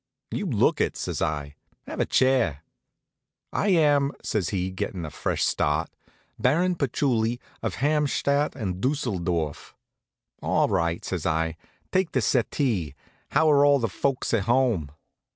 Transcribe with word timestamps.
"You 0.31 0.47
look 0.47 0.81
it," 0.81 0.97
says 0.97 1.21
I. 1.21 1.53
"Have 1.85 1.99
a 1.99 2.07
chair." 2.07 2.63
"I 3.53 3.67
am," 3.67 4.13
says 4.23 4.49
he, 4.49 4.71
gettin' 4.71 5.05
a 5.05 5.11
fresh 5.11 5.43
start, 5.45 5.91
"Baron 6.39 6.73
Patchouli, 6.73 7.39
of 7.61 7.75
Hamstadt 7.75 8.55
and 8.55 8.81
Düsseldorf." 8.81 9.73
"All 10.41 10.69
right," 10.69 11.05
says 11.05 11.27
I, 11.27 11.55
"take 11.91 12.13
the 12.13 12.21
settee. 12.21 12.95
How 13.29 13.47
are 13.51 13.63
all 13.63 13.77
the 13.77 13.87
folks 13.87 14.33
at 14.33 14.45
home?" 14.45 14.89